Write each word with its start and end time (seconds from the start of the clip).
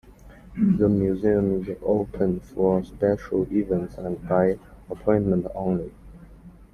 The 0.57 0.89
museum 0.89 1.61
is 1.61 1.77
open 1.83 2.39
for 2.39 2.83
special 2.83 3.43
events 3.53 3.99
and 3.99 4.19
by 4.27 4.57
appointment 4.89 5.45
only. 5.53 5.91